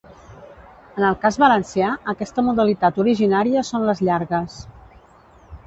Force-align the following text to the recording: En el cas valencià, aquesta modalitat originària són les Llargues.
En 1.01 1.05
el 1.09 1.17
cas 1.25 1.37
valencià, 1.43 1.91
aquesta 2.15 2.45
modalitat 2.49 2.99
originària 3.05 3.65
són 3.71 3.89
les 3.91 4.05
Llargues. 4.09 4.57